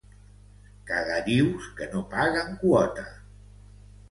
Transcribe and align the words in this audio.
Caganius 0.91 1.67
que 1.81 1.89
no 1.93 2.01
paguen 2.15 2.57
quota. 2.65 3.05